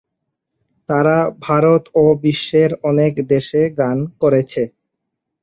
তারা 0.89 1.17
ভারত 1.45 1.83
ও 1.95 2.05
বিশ্বের 2.23 2.71
অনেক 2.89 3.13
দেশে 3.31 3.61
গান 3.79 3.97
করেছে। 4.21 4.61